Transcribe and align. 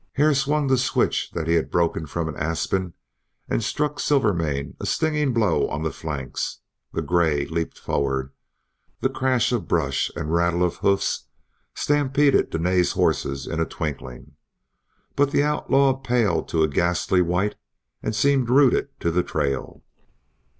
Hare 0.13 0.33
swung 0.33 0.65
the 0.65 0.79
switch 0.79 1.31
he 1.45 1.53
had 1.53 1.69
broken 1.69 2.07
from 2.07 2.27
an 2.27 2.35
aspen 2.35 2.95
and 3.47 3.63
struck 3.63 3.99
Silvermane 3.99 4.75
a 4.79 4.85
stinging 4.87 5.31
blow 5.31 5.67
on 5.69 5.83
the 5.83 5.91
flanks. 5.91 6.61
The 6.91 7.03
gray 7.03 7.45
leaped 7.45 7.77
forward. 7.77 8.31
The 9.01 9.09
crash 9.11 9.51
of 9.51 9.67
brush 9.67 10.09
and 10.15 10.33
rattle 10.33 10.63
of 10.63 10.77
hoofs 10.77 11.25
stampeded 11.75 12.49
Dene's 12.49 12.93
horses 12.93 13.45
in 13.45 13.59
a 13.59 13.65
twinkling. 13.65 14.31
But 15.15 15.29
the 15.29 15.43
outlaw 15.43 15.93
paled 15.93 16.47
to 16.49 16.63
a 16.63 16.67
ghastly 16.67 17.21
white 17.21 17.53
and 18.01 18.15
seemed 18.15 18.49
rooted 18.49 18.89
to 19.01 19.11
the 19.11 19.21
trail. 19.21 19.83